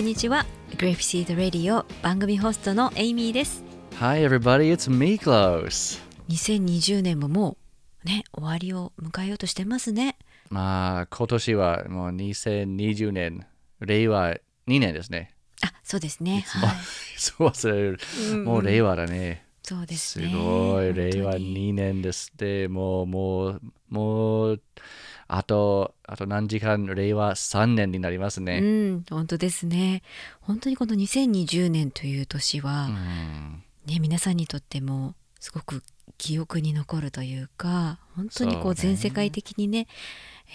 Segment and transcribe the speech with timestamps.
[0.00, 3.62] んにちは Grapeseed Radio 番組ホストのエイミーです
[4.00, 4.72] Hi, everybody.
[4.72, 6.00] It's Miklos.
[6.28, 7.56] 2020年もも
[8.04, 10.16] うね終わりを迎えようとしてますね
[10.50, 13.46] まあ、今年はもう2020年、
[13.80, 14.34] 令和
[14.68, 15.34] 2年ですね。
[15.62, 16.70] あそうですねはい
[17.16, 17.98] そう忘れる。
[18.44, 19.46] もう令和だね。
[19.62, 24.62] そうですすねごい、令和本当に2年ですって、もう、もう、もう、
[25.26, 28.60] あと、あと何時間、令和3年になりますうね。
[28.60, 30.02] ん本当ですね
[30.40, 35.82] 本当にこの2020年という年は、うんね皆さんにとってもすごく
[36.18, 39.86] 記憶に残るというか本当にこそう全世界的にね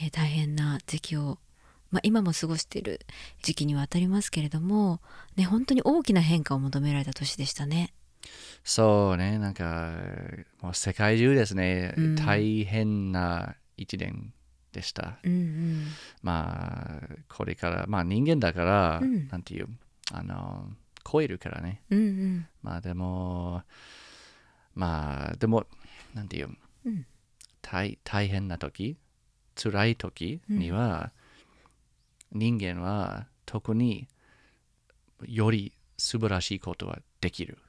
[0.02, 1.38] えー大変な時期を、
[1.92, 3.02] まあ、今も過ごしている
[3.44, 5.02] 時期には当たりますけれども、
[5.36, 7.94] ね、本当に大きな変化を求められた年でしたね。
[8.64, 9.92] そうね、なんか、
[10.62, 12.16] もう世界中ですね、うん。
[12.16, 14.34] 大変な一年
[14.72, 15.18] でした。
[15.24, 15.88] うんうん。
[16.22, 19.28] まあ、これから、まあ人間だから、うん。
[19.30, 19.68] なんていう、
[20.12, 20.70] あの、
[21.10, 21.82] 超えるからね。
[21.90, 22.48] うんうん。
[22.62, 23.64] まあでも、
[24.74, 25.66] まあでも、
[26.14, 26.50] なんていう、
[26.86, 27.06] うん
[27.62, 28.98] 大大変な時、
[29.56, 31.12] 辛い時には、
[32.32, 34.08] 人間は特に
[35.26, 37.60] より素晴らしいことはできる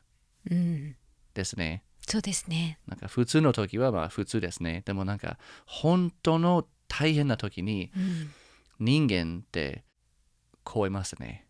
[0.51, 0.97] うん
[1.35, 1.85] ですね。
[2.07, 2.79] そうですね。
[2.87, 4.83] なんか普通の時はまあ普通ですね。
[4.85, 8.31] でもなんか本当の大変な時にうん
[8.79, 9.85] 人間って
[10.65, 11.47] 超えますね。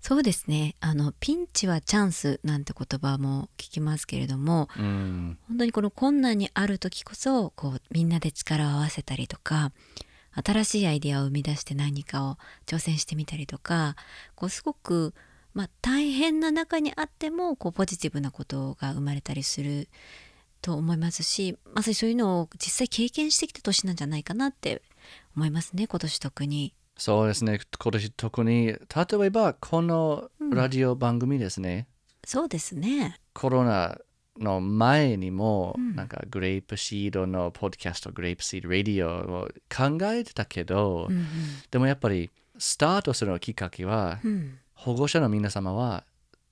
[0.00, 5.38] そうですねあのピンチはチャンスなんて言葉も聞きますけれどもうん。
[5.48, 9.72] 本当にこの困難にある時こそこうみんなで力を合わせたりとか
[10.32, 13.96] 新しいアイデアを生み出して何かを挑戦してみたりとか
[14.34, 15.12] こうすごく、
[15.54, 19.88] まあ、大変な中にあってもこうポジティブなことが生まれたりする
[20.62, 24.82] と思いますしまさにそういうのを実際経験してきた年なんじゃないかなって
[25.36, 26.74] 思いますね今年特に。
[27.00, 27.58] そうですね。
[27.82, 28.76] 今年特に、例
[29.24, 31.86] えばこのラジオ番組ですね。
[32.26, 33.18] そうですね。
[33.32, 33.96] コロナ
[34.38, 35.96] の前にも、うん。
[35.96, 41.26] なんかグレープシードのポッドキャスト、グレープシードラディオを考えてたけど、うん
[41.70, 44.30] でもやっぱりスタートするきっかけは、うん。
[44.30, 46.04] うん保護者の皆様は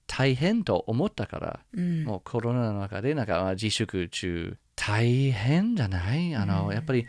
[0.07, 2.05] 大変と思ったから、うん。
[2.05, 6.35] もうコロナの中でなんかまあ自粛中大変じゃない？
[6.35, 6.75] あの、うん。
[6.75, 7.07] やっぱり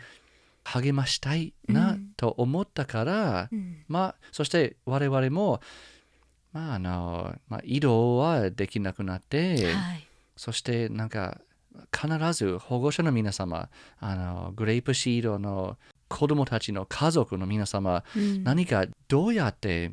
[0.64, 1.74] 励ましたいうん。
[1.74, 3.82] なと思ったから、うん。
[3.88, 5.62] まあそして我々も
[6.52, 10.06] まああの、まあ、移動はできなくなって、はい。
[10.36, 11.40] そしてなんか
[11.98, 13.70] 必ず保護者の皆様
[14.00, 18.44] あのグレープシードの子供たちの家族の皆様、うん。
[18.44, 19.92] 何かどうやって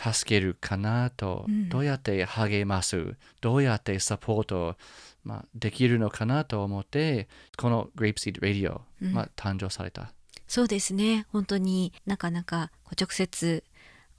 [0.00, 1.68] 助けるかなと、うん。
[1.68, 4.76] どうやって励ますどうやってサポート、
[5.22, 9.12] まあ、できるのかなと思ってこの Grapeseed Radio、うん。
[9.12, 10.14] まあ、誕生された。
[10.48, 13.62] そうですね本当になかなかこう直接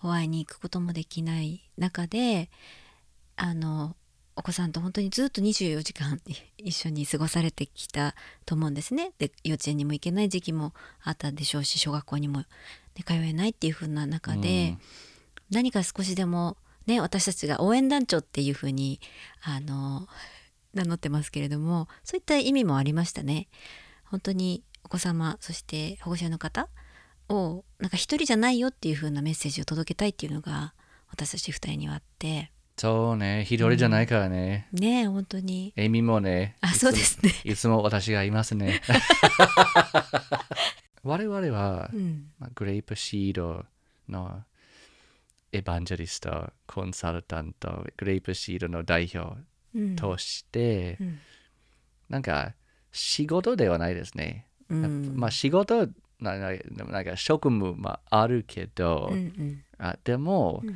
[0.01, 2.49] お会いに行くこともできない中で
[3.35, 3.95] あの
[4.35, 6.21] お子さんと本当にずっと24時間
[6.57, 9.11] 一緒に過ごされてきたと思うんですね。
[9.17, 12.45] で幼稚園にも行けない時期もあったでしょうし小学校にも、ね、
[13.05, 14.77] 通えないっていう風な中で、
[15.49, 19.01] 何か少しでもね私たちが応援団長っていう風に
[19.41, 20.07] あの
[20.73, 23.49] 名乗ってますけれどもそういった意味もありましたね。
[24.05, 26.69] 本当にお子様そして保護者の方
[27.29, 30.73] をなんか一人じゃないよっていう風なメッセージを届けたいっていうのが
[31.09, 34.69] 私たち二人にはあってそうね、一人じゃないからね。
[34.71, 37.33] ねえ本当にエミもね、あそうですね。
[37.43, 38.81] いつも私がいますね。
[41.03, 43.65] 我々は、うんまあ、グレープシード
[44.07, 44.45] の
[45.51, 49.37] エヴァンジェリスト、コンサルタント、グレープシードの代表
[49.75, 51.19] うんとして、うん
[52.07, 52.53] なんか
[52.91, 54.47] 仕事ではないですね。
[54.73, 55.87] まあ仕事
[56.19, 59.63] ななでもなんか職務もあるけど、うんうん。
[59.77, 60.75] あでも、うん。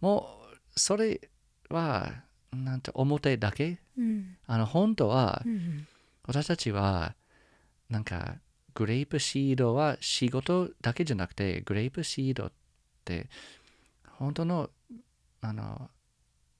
[0.00, 1.20] もうそれ
[1.68, 2.12] は
[2.52, 3.78] なんて表だけ？
[3.98, 4.36] うん。
[4.46, 5.86] あの本当は、うん
[6.26, 7.14] 私たちは
[7.90, 8.36] なんか
[8.72, 12.52] グレープシードは仕事だけじゃなくてグレープシードっ
[13.04, 13.28] て
[14.08, 14.70] 本当の
[15.42, 15.90] あの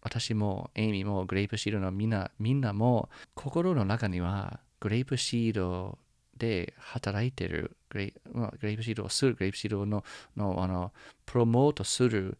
[0.03, 5.99] 私もエイミーもグレープシードのみんなみんなも心の中にはグレープシード
[6.37, 10.05] で働いてるグレイまあグレープシードをするグレープシードの
[10.37, 10.93] のあの
[11.27, 12.39] プロモートする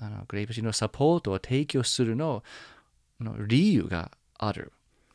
[0.00, 2.42] あのグレープシードのサポートを提供するの
[3.20, 4.72] の理由がある。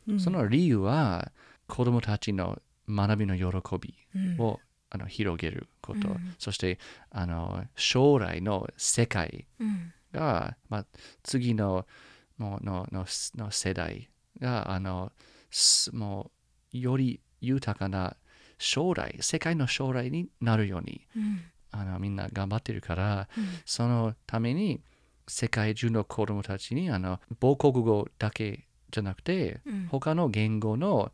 [0.08, 0.20] うん。
[0.20, 1.32] その理由は
[1.66, 4.40] 子供たちの学びの喜びうん。
[4.40, 6.34] をあの広げること、うん。
[6.38, 6.78] そして
[7.10, 9.92] あの将来の世界うん。
[10.12, 10.86] が、まあ、
[11.22, 11.86] 次の
[12.38, 13.06] ののの
[13.36, 14.08] の世代
[14.40, 15.12] があの
[15.50, 16.30] すも
[16.72, 18.16] うより豊かな
[18.58, 21.40] 将来世界の将来になるようにうん。
[21.72, 23.44] あのみんな頑張ってるからうん。
[23.64, 24.80] そのために
[25.28, 29.88] 世界中の子供たちにあの母国語だけじゃなくてうん。
[29.90, 31.12] 他の言語の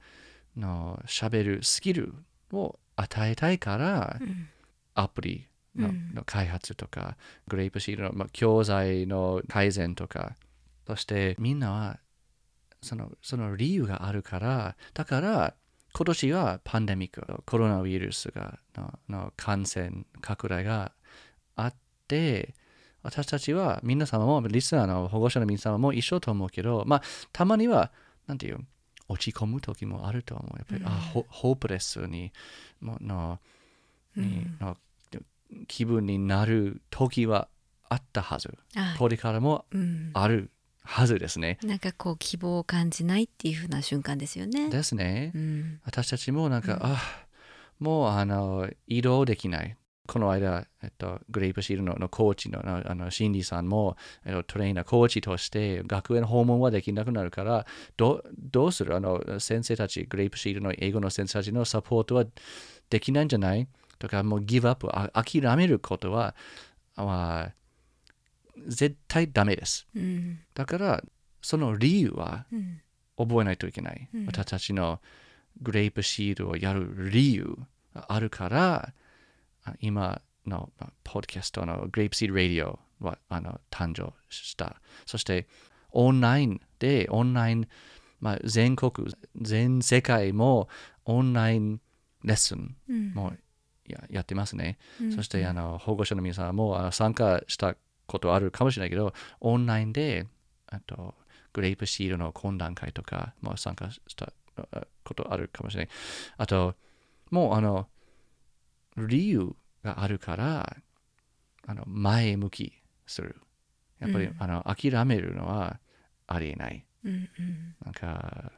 [0.56, 2.14] の喋るスキル
[2.52, 4.48] を与えたいからうん。
[4.94, 6.14] アプリの,、うん。
[6.14, 7.16] の開発とか
[7.48, 10.36] グレープシードの、まあ、教材の改善とか
[10.86, 11.98] そしてみんなは
[12.82, 15.54] そのその理由があるからだから
[15.94, 20.92] 今年はパンデミックコロナウイルスがのの感染拡大が
[21.56, 21.74] あっ
[22.08, 22.54] て
[23.02, 27.02] 私たちは皆様もリスナーの保護者の皆様も一緒と思うけどまあ
[27.32, 27.92] たまには
[28.26, 28.58] なんていう
[29.08, 30.56] 落ち込む時もあると思う。
[30.56, 30.86] やっぱり、うん。
[30.88, 32.32] あホホープレスに
[32.80, 33.40] もの
[34.16, 34.66] にうん。
[34.66, 34.76] の
[35.68, 37.48] 気分になる時は
[37.90, 38.56] あったはず。
[38.74, 40.10] あこれからもうん。
[40.14, 40.50] ある
[40.84, 41.58] はずですね。
[41.62, 44.68] なんかこう希望を感じないっていう風な瞬間ですよね。
[44.68, 45.38] ですねう。
[45.38, 47.02] ん私たちもなんか、うんあ
[47.78, 49.76] もうあの移動できない。
[50.06, 58.94] この間、えっと、グレープシールののコーチのあのシンディさんも、えっと、トレーナー、コーチとして学園訪問はできなくなるから、どどうする？
[58.94, 62.24] あの先生たち、グレープシールの英語の先生たちのサポートは
[62.90, 63.66] できないんじゃない？
[63.98, 66.34] とか、もうギブアップ、あ諦めることは、
[66.96, 67.52] は
[68.66, 69.86] 絶対ダメです。
[69.94, 71.02] うんだから、
[71.40, 72.80] その理由はうん
[73.16, 74.08] 覚えないといけない。
[74.14, 75.00] うん私たちの
[75.60, 77.56] グレープシールをやる理由
[77.94, 78.92] があるから、
[79.64, 84.80] あ今のまあポッドキャストのグレープシールラディオはあの誕生した。
[85.06, 85.46] そして、
[85.90, 87.68] オンラインで、オンライン、
[88.20, 88.92] まあ、全国、
[89.40, 90.68] 全世界も
[91.04, 91.80] オンライン
[92.24, 93.32] レッスンうんも
[93.86, 94.78] ややってますね。
[95.00, 97.76] うんそしてあの保護者の皆さんも参加した
[98.12, 100.26] ことあるかもしれないけど、オンラインで
[100.66, 101.14] あと
[101.54, 104.32] グレープシールの懇談会とかも参加した
[104.70, 105.94] あことあるかもしれない。
[106.36, 106.74] あと、
[107.30, 107.88] もうあの
[108.98, 110.76] 理由があるから
[111.66, 112.72] あの前向き
[113.06, 113.36] する。
[113.98, 115.78] やっぱり、うんあの諦めるのは
[116.26, 116.84] ありえない。
[117.04, 118.52] うんうんなんか、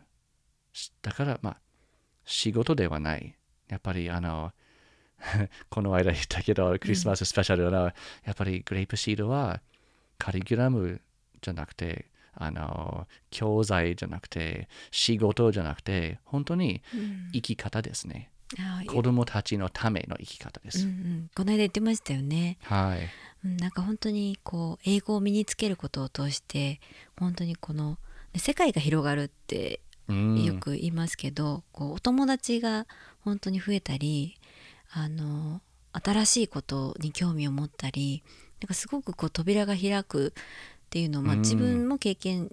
[0.72, 1.60] しだから、まあ、
[2.24, 3.36] 仕事ではない。
[3.68, 4.52] やっぱり、あの、
[5.71, 7.94] この間言ったけど、クリスマススペシャルの、や
[8.32, 9.61] っぱりグレープシードは、
[10.19, 11.00] カリキュラム
[11.43, 18.31] じゃなくて、あの、教材じゃなくて、仕事じゃなくて、本当にうん生き方ですね。
[18.59, 20.87] あー子供たちのための生き方でうんす。
[20.87, 22.59] うんこの間言ってましたよね。
[22.62, 23.09] はい。
[23.44, 26.81] うんなんか本当にこう英語を身につけることを通して
[27.19, 27.99] 本当にこの
[28.32, 32.87] ね世界が広がるってうん、よく言いますけど、こうお友達が
[33.21, 34.37] 本当に増えたり
[34.96, 35.61] あの
[35.93, 38.23] 新しいことに興味を持ったり
[38.61, 41.41] なんかすごくこう扉が開くっていうのを、まあ、うん。
[41.41, 42.50] 自分も経験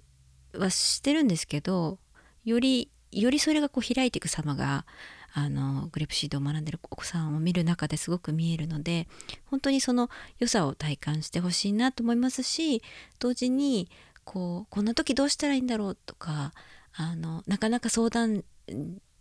[0.53, 1.99] はしてるんですけど
[2.43, 4.85] よりよりそれがこう開いていく様が
[5.33, 9.07] あのグレープシードを学んでるお子さんを見る中ですごく見えるので
[9.45, 10.09] 本当にその
[10.39, 12.81] 良さを体感してほしいなと思いますし
[13.19, 13.89] 同時に
[14.23, 16.53] こうこんな時どうしたらいいんだろうとか
[16.93, 18.43] あのなかなか相談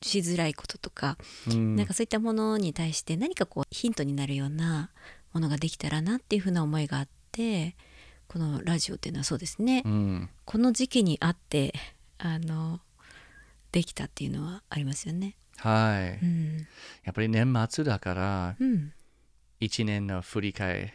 [0.02, 1.17] しづらいこととか、
[1.49, 1.76] うん。
[1.76, 4.91] なんかそういったものに対して何かこうヒントになるような
[5.32, 7.76] ものができたらなっていうふうな思いがあって
[8.26, 10.28] このラジオっていうのはそうですね、うん。
[10.45, 11.75] この時期にあって
[12.19, 12.80] あの
[13.73, 15.37] できたっていうのはありますよね。
[15.57, 16.25] はい。
[16.25, 16.66] うん、
[17.04, 18.92] やっぱり年末だから、うん、
[19.61, 20.95] 一年の振り返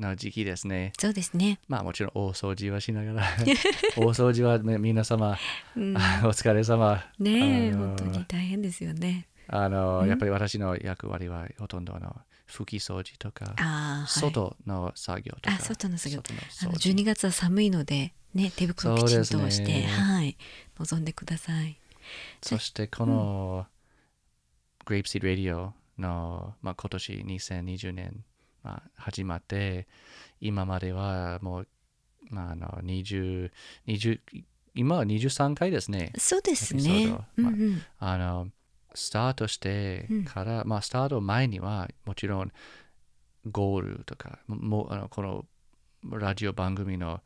[0.00, 0.92] の時期ですね。
[0.98, 1.60] そうですね。
[1.68, 3.22] まあもちろん大掃除はしながら。
[3.96, 5.38] 大掃除は、ね、皆様、
[5.76, 5.98] うん、 お
[6.32, 7.04] 疲れ様。
[7.18, 9.28] ねえ本当に大変ですよね。
[9.48, 10.08] あの、うん。
[10.08, 12.16] やっぱり私の役割はほとんどあの
[12.48, 15.56] 拭き掃除とか、はい、外の作業とか。
[15.56, 16.22] あ外の作業。
[16.28, 16.92] あの掃除。
[16.92, 19.82] 12月は寒いのでね手袋をきちんとして、ね。
[19.86, 20.36] はい。
[20.78, 21.78] 望んでください。
[22.42, 23.66] そしてこの、
[24.84, 28.24] グレープシード・ラディオの、まあ、今年2020年、
[28.64, 29.86] まあ、始まって
[30.40, 31.68] 今まではもう、
[32.30, 33.50] まあ、あの20
[33.86, 34.20] 20
[34.74, 36.12] 今は23回ですね。
[36.18, 36.82] そうですね。
[36.82, 37.24] ード。
[37.36, 37.82] うんうん。
[37.98, 38.48] あの
[38.94, 42.52] スタートしてから、まあスタート前にはもちろん
[43.50, 45.44] ゴールとかもあのこの
[46.10, 47.20] ラジオ番組の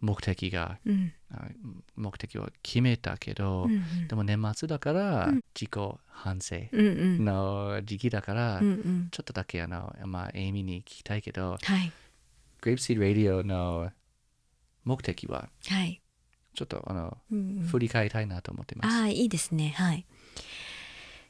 [0.00, 1.12] 目的がうん。
[1.30, 1.48] あ
[1.96, 4.08] 目的を決めたけど、うんうん。
[4.08, 5.40] でも年末だからうん。
[5.58, 9.08] 自己反省の時期だから、うんうん。
[9.10, 11.92] ちょっとだけあの、まあ、エイミーに聞きたいけど、はい。
[12.60, 13.90] グレープシード・ラディオの
[14.84, 16.00] 目的ははい。
[16.54, 17.66] ちょっとあの、うんうん。
[17.66, 18.94] 振り返りたいなと思ってます。
[18.94, 19.74] ああいいですね。
[19.76, 20.06] はい。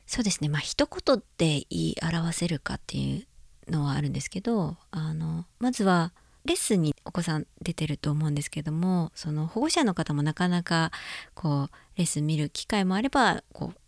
[0.07, 0.49] そうですね。
[0.49, 3.27] まあ一言で言い表せるかってい
[3.69, 6.13] うのはあるんですけどあのまずは
[6.47, 10.93] レッスンにお子さん出てると思うんですけどもその保護者の方もなかなか
[11.35, 13.79] こうレッスン見る機会もあればこう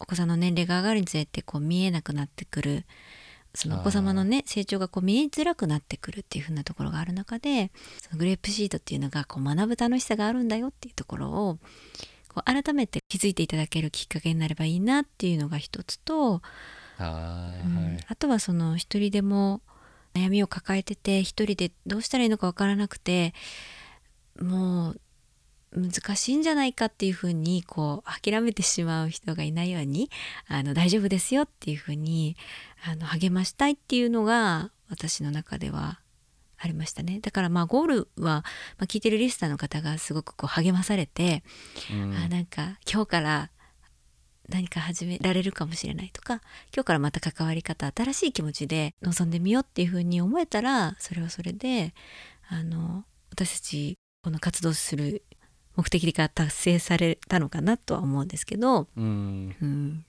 [0.00, 2.84] お子さんの年齢が上がるにつれてこう見えなくなってくる。
[3.56, 7.70] そのお子様のね成長がこう見えづらくなってくるっていう風なところがある中で
[8.02, 11.58] そのグレープシートっていうのがこう学ぶ楽しさがあるんだよっていうところを
[12.28, 16.42] こう改めて気づいていただけるきっかけになればいいなっていうのが一つと、
[16.98, 19.60] あーうんはいあとはその一人でも
[20.14, 23.34] 悩みを抱えてて一人でどうしたらいいのかわからなくて
[24.40, 25.00] もう
[25.76, 30.08] 難しいんじゃないかっていうふうにこう諦めてしまう人がいないように
[30.46, 32.36] あの大丈夫ですよっていうふうに
[32.86, 35.98] あの励ましたいっていうのが私の中では
[36.58, 37.18] ありましたね。
[37.20, 38.44] だからまあゴールは、ま
[38.78, 41.42] あ、聞いてるリスターの方がすごくこう励まされて、
[41.92, 42.14] うん。
[42.14, 43.50] あなんか今日から
[44.48, 46.40] 何か始められるかもしれないとか
[46.74, 51.94] 今日からまた関わり方新しい気持ちで臨んでみようっていうふうに思えたらそれはそれで
[52.48, 55.22] あの私たちこの活動する
[55.76, 59.56] 目的が達成されたのかなとは思うんですけど、うん。
[59.60, 60.04] うん、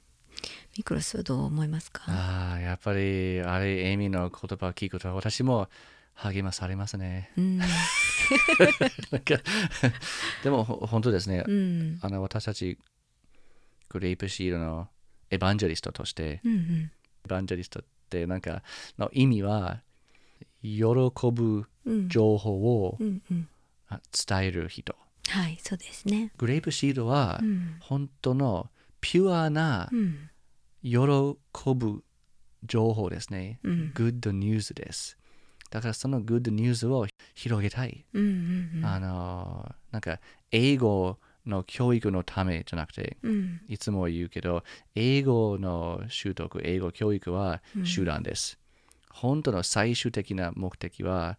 [0.78, 2.04] ミクロスはどう思いますか？
[2.08, 5.68] ああ、やっぱり、あれ、エイミーの言葉を聞くと、私も
[6.14, 7.32] 励まされますね。
[7.36, 7.60] うん、
[10.44, 11.44] でも、ほ本当ですね。
[11.48, 11.98] うん。
[12.04, 12.78] あの、私たち、
[13.90, 14.88] グレープシールの
[15.30, 16.92] エヴァンジェリストとして、うんうん
[17.26, 18.62] エヴァンジェリストって、なんか、
[19.00, 19.82] の意味は、
[20.62, 20.84] 喜
[21.32, 23.48] ぶうん情報をうんうん
[23.90, 24.96] あ伝える人。
[25.28, 26.32] はいそうですね。
[26.38, 28.70] グレープシールはう、ん本当の
[29.02, 30.30] ピュアなうん
[30.84, 32.04] 喜ぶ
[32.64, 33.60] 情報ですね。
[33.64, 35.18] うんグッドニュースです。
[35.72, 38.06] だからそのグッドニュースを広げたい。
[38.14, 40.20] うんうんうんあの、なんか
[40.52, 43.62] 英語の教育のためじゃなくて、うん。
[43.68, 44.64] いつも言うけど、
[44.96, 47.62] 英語の習得、英語教育は
[47.96, 48.60] 手段です。
[49.10, 51.38] 本当の最終的な目的は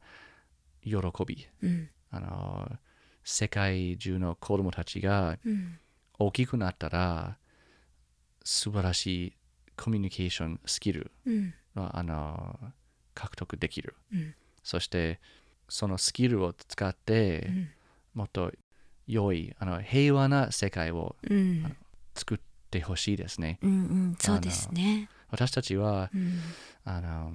[0.83, 0.97] 喜
[1.27, 1.47] び。
[1.63, 1.89] うん。
[2.11, 2.79] あの、
[3.25, 5.79] 世界中の子供たちがうん。
[6.19, 7.37] 大きくなったら
[8.43, 9.37] 素晴らしい
[9.77, 11.11] コミュニケーションスキル
[11.75, 12.59] あの
[13.13, 13.95] 獲得できる。
[14.13, 14.35] うん。
[14.63, 15.21] そして
[15.69, 17.69] そのスキルを使ってうん。
[18.15, 18.51] もっと
[19.07, 21.77] 良いあの平和な世界をうん。
[22.15, 22.39] 作っ
[22.71, 23.59] てほしいですね。
[23.63, 24.17] うんうん。
[24.19, 25.09] そうですね。
[25.31, 26.41] 私たちはうん。
[26.85, 27.33] あの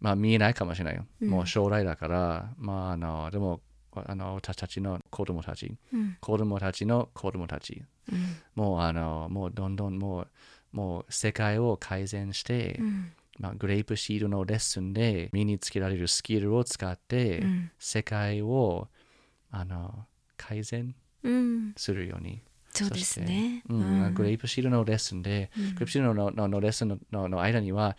[0.00, 1.06] まあ見えないかもしれないよ。
[1.20, 1.28] うん。
[1.30, 3.60] もう将来だから、まああのでも
[3.94, 6.16] あの私たちの子供たち、うん。
[6.20, 8.36] 子供たちの子供たち、うん。
[8.54, 10.28] もうあのもうどんどんもう
[10.72, 13.12] もう世界を改善して、うん。
[13.38, 17.70] まあ、グレープシールのレッスンで身につけられるスキルを使って、うん。
[17.78, 18.88] 世界を
[19.50, 20.94] あの改善うん
[21.76, 22.42] するように。
[22.74, 23.62] そうですね。
[23.68, 24.14] うん。
[24.14, 25.64] グレープシールのレッスンで、うん。
[25.74, 27.96] グレープシールのののレッスンののの間には、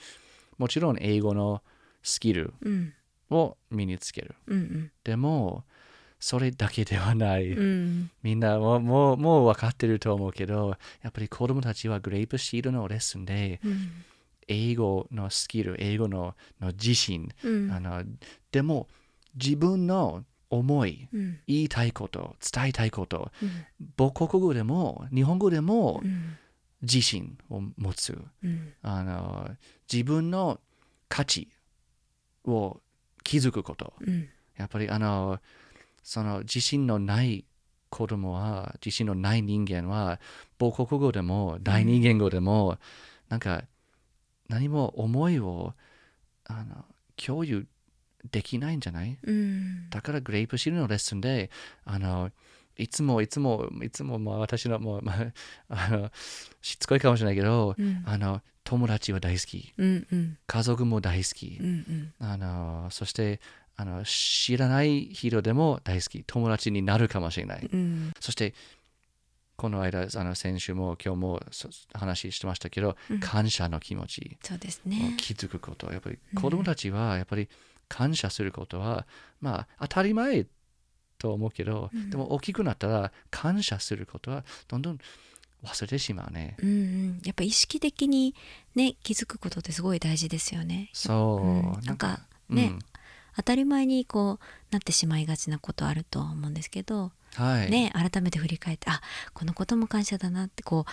[0.58, 1.62] もちろん英語の
[2.02, 2.94] スキルうん。
[3.30, 4.36] を身につける。
[4.48, 5.64] うんでも、
[6.20, 7.52] それだけではない。
[7.52, 7.60] うん。
[7.60, 14.04] うんみんなもうもうもう分かってると思うけど、やっぱり子供たちはグレープシールのレッスンで、うん。
[14.48, 17.72] 英語のスキル、英語のの自信、うん。
[17.72, 18.04] あの
[18.52, 18.88] でも
[19.36, 20.24] 自分の
[20.58, 21.40] 思い、うん。
[21.48, 23.66] 言いたいこと、伝えたいこと、うん。
[23.98, 26.38] 母国語でも日本語でもうん。
[26.82, 28.18] 自信を持つ。
[28.44, 28.74] うん。
[28.82, 29.50] あの
[29.92, 30.60] 自分の
[31.08, 31.48] 価値
[32.46, 32.82] を
[33.24, 33.94] 気づくこと。
[34.02, 34.30] うん。
[34.58, 35.40] やっぱりあの
[36.04, 37.46] その自信のない
[37.90, 40.20] 子供は、自信のない人間は、
[40.60, 42.80] 母国語でも第二言語でも、
[43.30, 43.64] なんか
[44.50, 45.74] 何も思いを
[46.46, 47.68] あの共有
[48.32, 49.18] できないんじゃない？
[49.24, 49.90] うん。
[49.90, 51.50] だからグレープシールのレッスンで、
[51.86, 52.32] あの、
[52.78, 55.14] いつもいつもいつもまあ私のもう、ま
[55.70, 56.12] あ、あの
[56.62, 58.04] しつこいかもしれないけど、うん。
[58.06, 60.38] あの友達は大好き、うんうん。
[60.48, 61.58] 家族も大好き。
[61.62, 63.42] う、んあのそして
[63.76, 67.70] あの知らない人でも大好き、友達になるかもしれない。
[67.72, 68.12] うん。
[68.20, 68.54] そして
[69.56, 73.20] この間、あの先週も今日もそ話してましたけど、うん。
[73.20, 74.38] 感謝の気持ち。
[74.42, 75.14] そうですをね。
[75.18, 77.48] 気づくこと、やっぱり子供たちはやっぱり
[77.94, 79.06] 感謝することは、
[79.40, 80.48] まあ当たり前
[81.20, 84.98] と思うけど、うんでも大きくなったら感謝することはどんどん
[85.64, 86.58] 忘れてしまうね。
[86.58, 88.34] うんうん、やっぱ意識的に
[88.74, 90.90] ね気づくことってすごい大事ですよね。
[90.94, 92.80] そう、うんなんかねうん
[93.36, 97.70] 当たり前にこうなってしまいがちなことあると思うんですけど、はい。
[97.70, 99.02] ね改めて振り返ってあ
[99.34, 100.92] このことも感謝だなってこう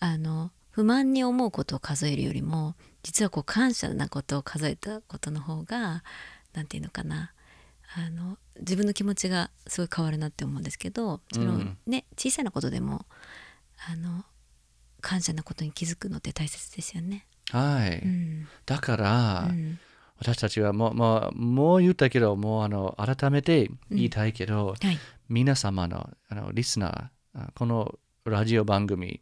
[0.00, 6.02] あの不満に思うことを数えるよりも実はこう感謝なことを数えたことの方が
[6.54, 7.32] なんていうのかな
[7.96, 13.04] あの自分の気持ちがすごい変わるなって思うんですけどその、うんね小さなことでも
[13.90, 14.24] あの
[15.00, 17.26] 感謝なことに気づくのって大切ですよね。
[17.50, 17.98] はい。
[17.98, 19.78] うんだから、うん
[20.18, 29.20] 私たちはもう、もう、もう言ったけど、もうあの改めて言いたいけど、はい皆様のあのリスナーあ、このラジオ番組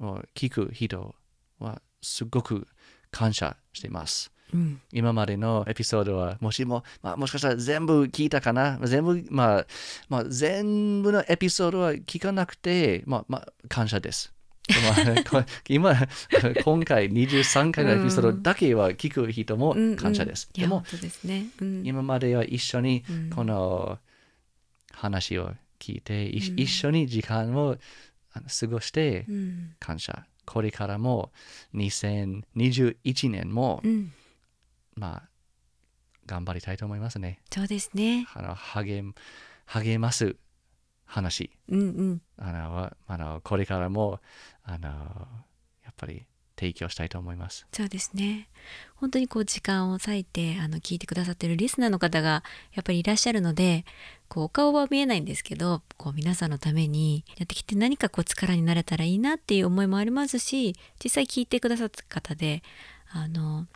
[0.00, 1.14] を聞く人
[1.60, 2.66] はすごく
[3.10, 4.32] 感謝しています。
[4.52, 8.78] うん今までのエピソードは、もしも、まあ、もしかしたら全部聞いたかな？
[8.82, 9.66] 全部、まあ、
[10.08, 14.32] まあ、全部のエピソードは聞かなくて、まあ、まあ、感謝です。
[15.68, 15.94] 今、
[16.64, 20.48] 今回23回のエピソードだけは聞く人もうんうん感謝です。
[20.52, 21.46] でもいや本、当ですね。
[21.60, 23.98] うん今までは一緒にうんこの
[24.92, 27.76] 話を聞いて、いうん一緒に時間を
[28.32, 30.26] 過ごしてうん感謝。
[30.44, 31.32] これからも
[31.74, 34.12] 2021年も、うん
[35.02, 35.28] まあ、
[36.26, 37.40] 頑張りたいと思いますね。
[37.52, 38.28] そうですね。
[38.34, 39.02] あの励
[39.66, 40.36] 励ます
[41.04, 44.20] 話うんうんあのあのこれからも
[44.62, 44.88] あの
[45.84, 46.24] やっぱり
[46.56, 47.66] 提供したいと思います。
[47.72, 48.48] そうですね。
[48.94, 53.84] 本当にこう時間を割いてあの聞いてくださってるリスナーの方がやっぱりいらっしゃるので、
[54.28, 62.62] こうお顔は見えないんですけど、こう皆さんのためにやってきて何かこう力になれたらいいなっていう思いもありますし、実際聞いてくださった方で、
[63.10, 63.66] あの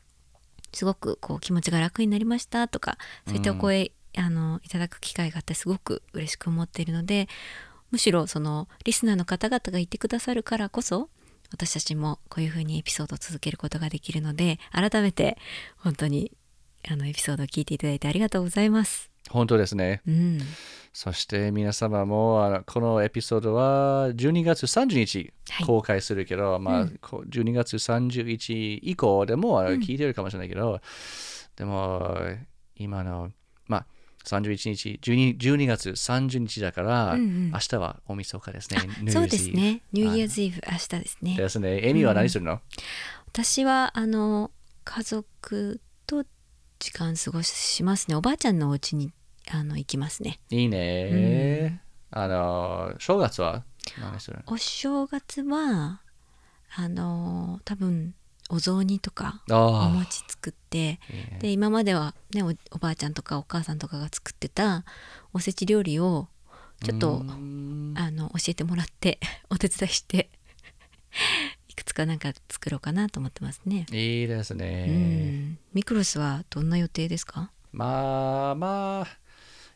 [0.76, 7.28] すごくこう気持ちが楽になりましたとか、そういったお声、あのいただく機会があってすごく嬉しく思っているので、
[7.90, 11.09] むしろそのリスナーの方々がいてくださるからこそ
[11.50, 15.38] 私たちもこういうふうにエピソードを続けることができるので改めて
[15.78, 16.33] 本当に
[16.88, 19.15] あのエピソードを聞いていただいてありがとうございます。
[19.30, 20.02] 本当ですね。
[20.06, 20.38] うん、
[20.92, 30.80] そして皆様もあのこのエピソードは12月30日はい公開するけど、まあうんこう12月31日以降でも聞いてるかもしれないけど、
[31.56, 32.18] でも
[32.76, 33.30] 今の
[33.66, 33.87] まあ
[34.26, 38.80] 31日 12, 12月30日だから、うんうん明日は大晦日ですね。
[39.11, 39.83] そうですね。
[39.92, 41.37] ニューイヤーズイブ明日ですね。
[41.37, 41.88] ですね。
[41.88, 42.61] エミは何するの、
[43.26, 44.50] 私はあの
[44.85, 45.85] 家族と
[46.78, 48.14] 時間過ごしますね。
[48.16, 49.12] おばあちゃんのお家に
[49.50, 50.40] あの行きますね。
[50.50, 51.80] いいね、
[52.11, 53.64] あの、正月は
[54.00, 54.43] 何するの？
[54.47, 56.00] お正月は
[56.75, 58.15] あの多分
[58.50, 61.00] お雑煮とかおあ餅作って
[61.41, 64.84] で今まではねおおばあちゃんとかお母さんとかが作ってた
[65.32, 66.28] おせち料理を
[66.84, 67.30] ちょっとあ
[68.10, 69.19] の教えてもらって
[69.50, 70.35] お手伝いしてい
[71.86, 73.86] くつかなんか作ろうかなと思ってますね。
[73.92, 74.86] いいですうね。
[74.86, 77.50] ん、ミクロスはどんな予定ですか？
[77.72, 79.18] まあまあ、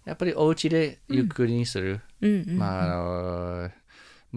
[0.05, 2.01] やっぱりお家でゆっくりにする。
[2.21, 3.71] うんうんうん、まあ、あの、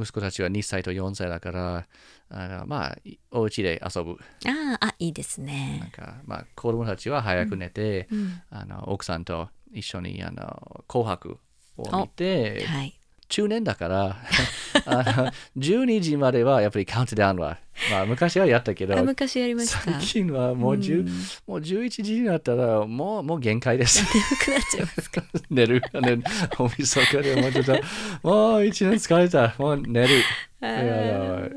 [0.03, 1.87] 息子たちは2歳と4歳だから、
[2.29, 4.17] あのまあ、いお家で遊ぶ。
[4.45, 5.91] あああいいですなんね。
[5.95, 11.37] か、まあ、子供たちは早く寝て、うん、あの奥さんと一緒にあの紅白
[11.77, 12.99] を見て、はい。
[13.33, 14.15] 中年だから
[14.85, 17.57] あの12時まではやっぱりカウントダウンは、
[17.89, 19.79] まあ、昔はやったけどあ昔やりました。
[19.79, 21.05] 最近はもう,、10うん。
[21.47, 24.03] もう11時になったらもうもう限界です。
[24.03, 25.23] 眠くなっちゃいますか？
[25.49, 25.81] 寝る。
[25.93, 26.23] 寝る。
[26.59, 27.79] おみそかでもうちょっと。
[28.21, 29.55] もう一年疲れた。
[29.57, 30.09] もう寝る。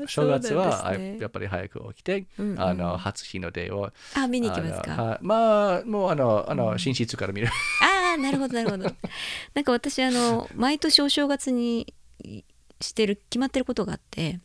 [0.07, 1.17] 正月は、ね。
[1.19, 5.19] やっぱり早く起きて、うんうんあの初日の出をあ見に行きますか？
[5.21, 7.49] まあもうあのあの、寝室から見る。
[7.83, 8.83] ああなるほどなるほど。
[9.53, 11.93] なんか私あの毎年お正月に
[12.81, 14.39] してる決まってることがあって、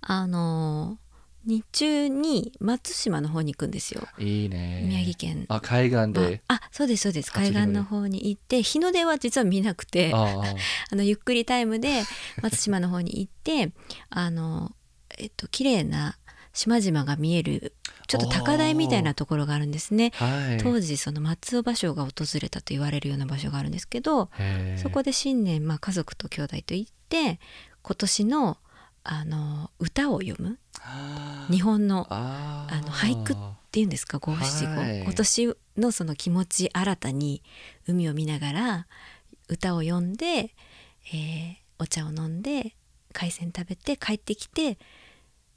[0.00, 0.98] あの
[1.44, 4.06] 日中に松島の方に行くんですよ。
[4.18, 5.46] いいね宮城県。
[5.48, 10.54] あ海岸でああそうですそうです海岸の方に行って日の出は実は見なくて あ
[10.92, 12.02] のゆっくりタイムで
[12.42, 13.72] 松島の方に行って
[14.10, 14.72] あの
[15.16, 16.18] えっと綺麗な
[16.58, 17.72] 島々が見える
[18.08, 20.10] ちょっと高台みたいなところがあるんですね。
[20.14, 20.58] はい。
[20.58, 24.30] 当時その松尾芭蕉が訪れたと言われるような場所があるんですけど
[24.76, 27.38] そこで新年、まあ、家族と兄弟と行って
[27.82, 28.58] 今年の
[29.04, 30.58] あの歌を読む。
[31.50, 33.36] 日本のあの俳句っ
[33.70, 35.02] ていうんですか五七五、はい。
[35.02, 37.42] 今年のその気持ち新たに
[37.86, 38.86] 海を見ながら
[39.48, 40.54] 歌を読んで、
[41.12, 42.74] えーお茶を飲んで
[43.12, 44.78] 海鮮食べて帰ってきて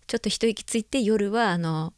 [0.08, 1.94] ちょっと一息ついて夜はあの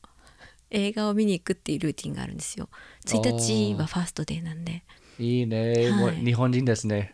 [0.70, 2.70] 映画を見に行くっていうルーティンがあるんですよ。
[3.06, 4.84] 1日はファーストデーなんで。
[5.20, 6.16] いいね、はい。
[6.18, 7.14] 日本人ですね。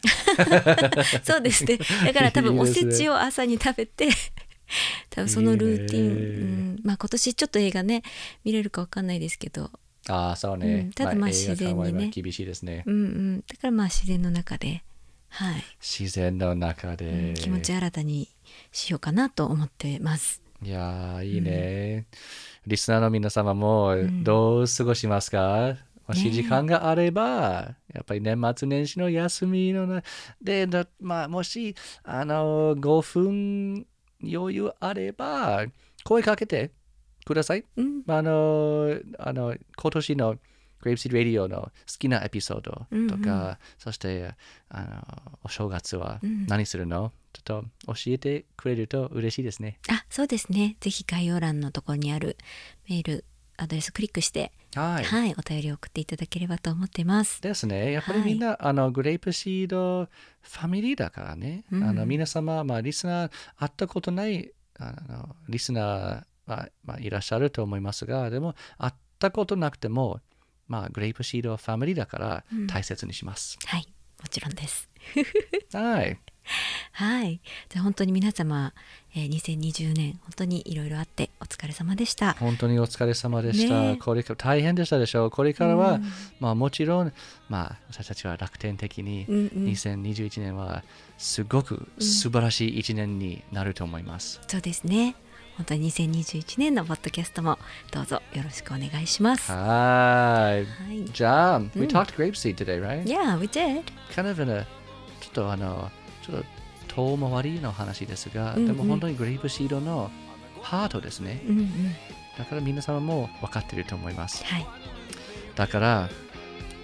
[1.24, 1.78] そうですね。
[2.06, 4.10] だから多分おせちを朝に食べて、
[5.10, 8.04] 多分そのルーティン、うん、まあ今年ちょっと映画ね
[8.46, 9.70] 見れるかわかんないですけど、
[10.08, 10.92] ああそうね、うん。
[10.92, 12.10] ただまあ自然にね。
[12.10, 14.84] 厳しいですね、うんうん、だからまあ自然の中で、
[15.28, 17.34] はい、自然の中うで、ん。
[17.34, 18.30] 気持ち新たに
[18.72, 20.42] しようかなと思ってます。
[20.62, 22.06] いやーいいね、
[22.68, 24.24] リスナーの皆様もん。
[24.26, 30.04] どう過ごしますか、もしね時間があれば、やっぱり年末年始の休みのな
[30.42, 33.88] でだ、まあ、もしあの5分
[34.22, 35.66] 余裕あれば、
[36.04, 36.72] 声かけて
[37.26, 37.64] ください。
[37.78, 38.04] うん。
[38.08, 40.36] あの、あの今年の
[40.82, 44.36] Grapeseed Radio の好きなエピソードとか、そして
[44.70, 49.80] あのお正月は何するの、ちょっと教えてくれると嬉しいですね。
[49.90, 52.38] あそうですねぜひ概要欄のところにある
[52.90, 53.26] メール
[53.58, 55.04] アドレスクリックしてはい。
[55.04, 57.42] はい、お便りを送っていただければと思ってます。
[57.42, 57.92] ですね。
[57.92, 61.64] やっぱりみんな、あのグレープシードファミリーだからね。
[61.72, 70.22] あの皆様、まあ、リスナー、会ったことないあのリスナーは、まあ、いらっしゃると思いますが、でも、会ったことなくても、
[70.70, 73.58] まあ、グレープシードはファミリーだから大切にします。
[73.66, 73.88] はい、
[74.22, 74.88] もちろんです。
[75.74, 76.18] はい。
[76.94, 78.74] はい、じゃあ本当に皆様、
[79.16, 82.34] えー2020年本当にいろいろあってお疲れ様でした。
[82.34, 83.82] 本当にお疲れ様でした。
[83.82, 85.32] ねこれから大変でしたでしょう。
[85.32, 86.00] これからは、
[86.40, 87.14] まあ、もちろん、
[87.50, 90.84] まあ、私たちは楽天的に、うんうん2021年は
[91.18, 94.42] すごく素晴らしい1年になると思います。
[94.48, 95.16] そうですね。
[95.60, 97.60] 本当に2021年のポッドキャストも
[97.92, 99.52] どうぞよろしくお願いします。
[99.52, 100.56] はは
[100.90, 101.02] い。
[101.02, 101.06] い。
[101.12, 103.04] じゃあ、we talked grapeseed today, right?
[103.04, 103.84] Yeah, we did.
[104.16, 104.66] kind of in a
[105.20, 105.92] ちょっとあの、
[106.26, 106.44] ちょっ
[106.88, 110.10] と遠回りの話ですが、うんうんでも本当にグレープシードの
[110.62, 111.42] ハートですね。
[111.46, 111.94] うんうん。
[112.38, 114.46] だから皆様も分かっていると思います。
[114.46, 114.68] はい。
[115.56, 116.10] だから、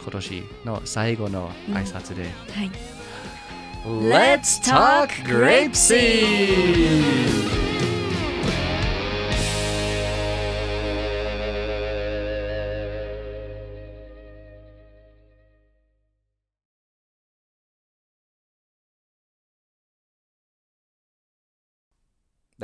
[0.02, 2.28] 今年の最後の挨拶で、は
[2.66, 2.72] い。
[3.86, 7.65] Let's talk grapeseed!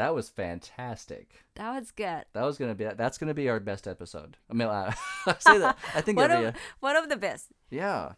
[0.02, 1.44] That was fantastic.
[1.54, 2.26] That was good.
[2.34, 4.36] That was gonna be that's gonna be our best episode.
[4.50, 4.96] I mean, I
[5.38, 7.50] say that I think One it'll be of, a, one of the best.
[7.70, 8.14] yeah.